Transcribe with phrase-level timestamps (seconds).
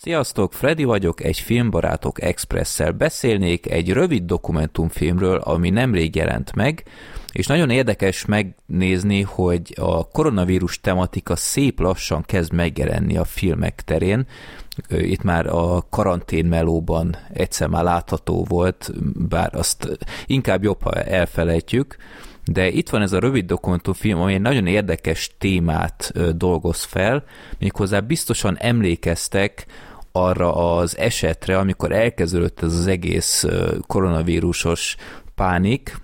[0.00, 6.84] Sziasztok, Freddy vagyok, egy Filmbarátok Expresszel beszélnék egy rövid dokumentumfilmről, ami nemrég jelent meg,
[7.32, 14.26] és nagyon érdekes megnézni, hogy a koronavírus tematika szép lassan kezd megjelenni a filmek terén.
[14.88, 18.92] Itt már a karantén melóban egyszer már látható volt,
[19.28, 21.96] bár azt inkább jobb, ha elfelejtjük,
[22.52, 27.24] de itt van ez a rövid dokumentumfilm, ami egy nagyon érdekes témát dolgoz fel,
[27.58, 29.66] méghozzá biztosan emlékeztek
[30.12, 33.46] arra az esetre, amikor elkezdődött ez az egész
[33.86, 34.96] koronavírusos
[35.34, 36.00] pánik,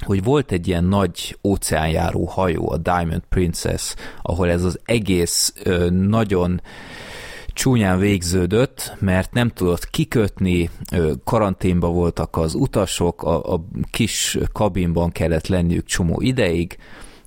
[0.00, 5.54] hogy volt egy ilyen nagy óceánjáró hajó, a Diamond Princess, ahol ez az egész
[5.90, 6.60] nagyon
[7.52, 10.70] csúnyán végződött, mert nem tudott kikötni,
[11.24, 16.78] karanténba voltak az utasok, a, a kis kabinban kellett lenniük csomó ideig,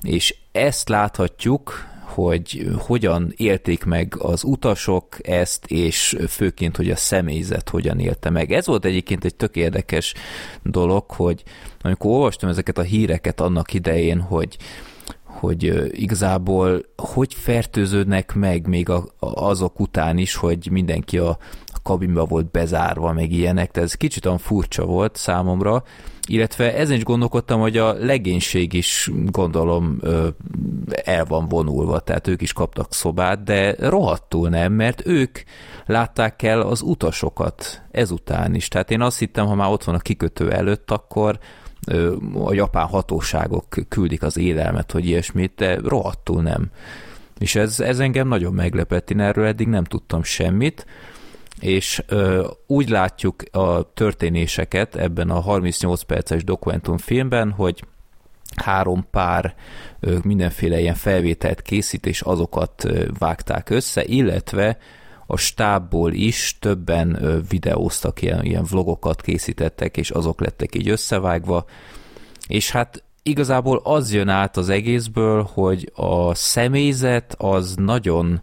[0.02, 7.70] és ezt láthatjuk, hogy hogyan élték meg az utasok ezt, és főként, hogy a személyzet
[7.70, 8.52] hogyan élte meg.
[8.52, 10.14] Ez volt egyébként egy tök érdekes
[10.64, 11.44] dolog, hogy
[11.82, 14.58] amikor olvastam ezeket a híreket annak idején, hogy
[15.40, 21.30] hogy igazából hogy fertőződnek meg még a, azok után is, hogy mindenki a,
[21.66, 25.84] a kabinba volt bezárva, meg ilyenek, tehát ez kicsit olyan furcsa volt számomra,
[26.28, 30.00] illetve ezen is gondolkodtam, hogy a legénység is gondolom
[31.04, 35.40] el van vonulva, tehát ők is kaptak szobát, de rohadtul nem, mert ők
[35.86, 38.68] látták el az utasokat ezután is.
[38.68, 41.40] Tehát én azt hittem, ha már ott van a kikötő előtt, akkor
[42.44, 46.70] a japán hatóságok küldik az élelmet, hogy ilyesmit, de rohadtul nem.
[47.38, 50.86] És ez, ez engem nagyon meglepett, én erről eddig nem tudtam semmit,
[51.60, 57.84] és ö, úgy látjuk a történéseket ebben a 38 perces dokumentumfilmben, hogy
[58.56, 59.56] három pár
[60.00, 64.78] ö, mindenféle ilyen felvételt készít, és azokat ö, vágták össze, illetve
[65.26, 71.66] a stábból is többen videóztak, ilyen, ilyen vlogokat készítettek, és azok lettek így összevágva,
[72.48, 78.42] és hát igazából az jön át az egészből, hogy a személyzet az nagyon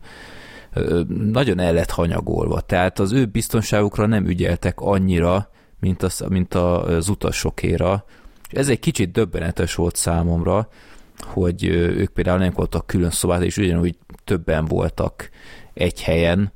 [1.30, 2.60] nagyon el lett hanyagolva.
[2.60, 5.48] Tehát az ő biztonságukra nem ügyeltek annyira,
[5.80, 8.04] mint az, mint az utasokéra.
[8.50, 10.68] Ez egy kicsit döbbenetes volt számomra,
[11.18, 15.30] hogy ők például nem voltak külön szobát, és ugyanúgy többen voltak
[15.74, 16.52] egy helyen.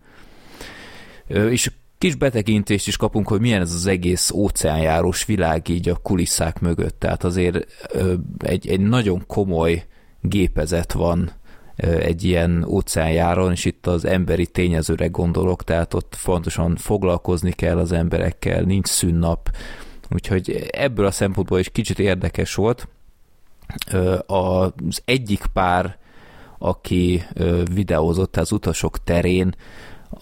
[1.27, 6.61] És kis betekintést is kapunk, hogy milyen ez az egész óceánjárós világ így a kulisszák
[6.61, 7.01] mögött.
[7.01, 7.67] Tehát azért
[8.39, 9.87] egy, egy nagyon komoly
[10.21, 11.31] gépezet van
[11.77, 17.93] egy ilyen óceánjáron, és itt az emberi tényezőre gondolok, tehát ott fontosan foglalkozni kell az
[17.93, 19.57] emberekkel, nincs szünnap,
[20.11, 22.89] úgyhogy ebből a szempontból is kicsit érdekes volt.
[24.27, 25.99] Az egyik pár,
[26.59, 27.23] aki
[27.73, 29.55] videózott az utasok terén,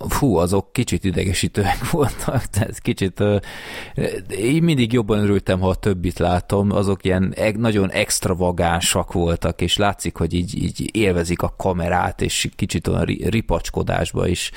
[0.09, 3.23] fú, azok kicsit idegesítőek voltak, tehát kicsit
[4.29, 10.17] én mindig jobban örültem, ha a többit látom, azok ilyen nagyon extravagánsak voltak, és látszik,
[10.17, 14.51] hogy így, így élvezik a kamerát, és kicsit olyan ripacskodásba is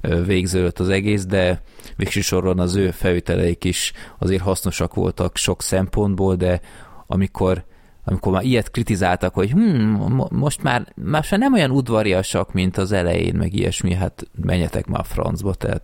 [0.00, 1.62] végződött az egész, de
[1.96, 6.60] végső az ő felvételeik is azért hasznosak voltak sok szempontból, de
[7.06, 7.64] amikor
[8.04, 13.34] amikor már ilyet kritizáltak, hogy hm, most már, már nem olyan udvariasak, mint az elején,
[13.34, 15.82] meg ilyesmi, hát menjetek már a francba, tehát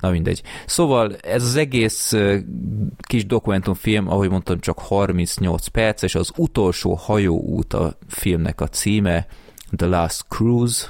[0.00, 0.42] na mindegy.
[0.66, 2.14] Szóval ez az egész
[3.00, 9.26] kis dokumentumfilm, ahogy mondtam, csak 38 perc, és az utolsó hajóút a filmnek a címe,
[9.76, 10.86] The Last Cruise,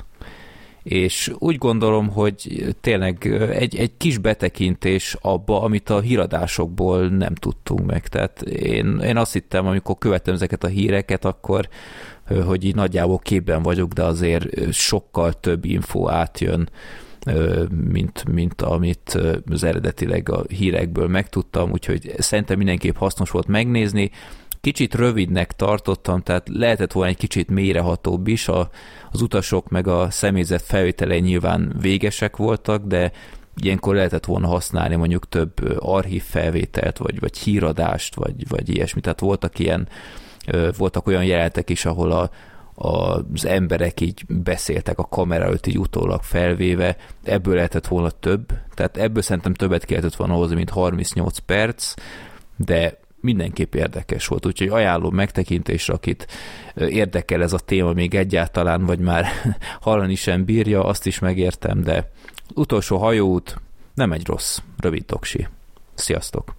[0.83, 7.87] és úgy gondolom, hogy tényleg egy, egy kis betekintés abba, amit a híradásokból nem tudtunk
[7.87, 8.09] meg.
[8.09, 11.69] Tehát én, én azt hittem, amikor követtem ezeket a híreket, akkor
[12.47, 16.71] hogy így nagyjából képben vagyok, de azért sokkal több info átjön,
[17.91, 19.19] mint, mint amit
[19.51, 24.11] az eredetileg a hírekből megtudtam, úgyhogy szerintem mindenképp hasznos volt megnézni.
[24.61, 28.71] Kicsit rövidnek tartottam, tehát lehetett volna egy kicsit mélyrehatóbb is, a,
[29.11, 33.13] az utasok meg a személyzet felvételei nyilván végesek voltak, de
[33.57, 39.01] ilyenkor lehetett volna használni mondjuk több archív felvételt, vagy, vagy híradást, vagy, vagy ilyesmi.
[39.01, 39.89] Tehát voltak ilyen,
[40.77, 42.31] voltak olyan jelenetek is, ahol a,
[42.75, 48.97] az emberek így beszéltek a kamera előtt így utólag felvéve, ebből lehetett volna több, tehát
[48.97, 51.95] ebből szerintem többet kellett volna hozni, mint 38 perc,
[52.57, 56.27] de mindenképp érdekes volt, úgyhogy ajánlom megtekintésre, akit
[56.75, 59.27] érdekel ez a téma még egyáltalán, vagy már
[59.81, 62.11] hallani sem bírja, azt is megértem, de
[62.55, 63.61] utolsó hajóút
[63.95, 65.49] nem egy rossz, rövid doksi.
[65.95, 66.55] Sziasztok!